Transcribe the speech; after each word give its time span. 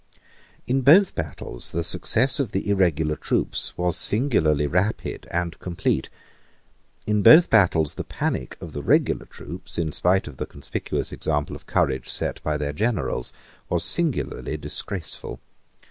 In 0.65 0.81
both 0.81 1.13
battles 1.13 1.69
the 1.73 1.83
success 1.83 2.39
of 2.39 2.53
the 2.53 2.67
irregular 2.67 3.15
troops 3.15 3.77
was 3.77 3.97
singularly 3.97 4.65
rapid 4.65 5.27
and 5.29 5.59
complete. 5.59 6.09
In 7.05 7.21
both 7.21 7.51
battles 7.51 7.93
the 7.93 8.03
panic 8.03 8.57
of 8.59 8.73
the 8.73 8.81
regular 8.81 9.27
troops, 9.27 9.77
in 9.77 9.91
spite 9.91 10.27
of 10.27 10.37
the 10.37 10.47
conspicuous 10.47 11.11
example 11.11 11.55
of 11.55 11.67
courage 11.67 12.09
set 12.09 12.41
by 12.41 12.57
their 12.57 12.73
generals, 12.73 13.31
was 13.69 13.83
singularly 13.85 14.57
disgraceful. 14.57 15.39